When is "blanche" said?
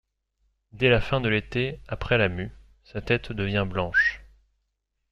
3.69-4.23